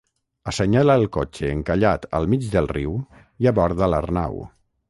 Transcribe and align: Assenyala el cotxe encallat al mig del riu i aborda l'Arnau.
Assenyala 0.51 0.95
el 0.99 1.05
cotxe 1.17 1.51
encallat 1.57 2.09
al 2.21 2.27
mig 2.33 2.49
del 2.57 2.73
riu 2.75 2.97
i 3.45 3.51
aborda 3.55 3.95
l'Arnau. 3.97 4.43